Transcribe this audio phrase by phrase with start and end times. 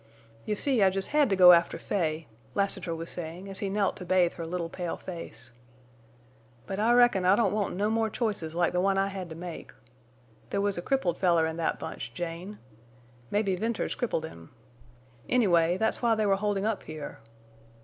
[0.47, 3.95] "You see I jest had to go after Fay," Lassiter was saying, as he knelt
[3.97, 5.51] to bathe her little pale face.
[6.65, 9.35] "But I reckon I don't want no more choices like the one I had to
[9.35, 9.71] make.
[10.49, 12.57] There was a crippled feller in that bunch, Jane.
[13.29, 14.49] Mebbe Venters crippled him.
[15.29, 17.19] Anyway, that's why they were holding up here.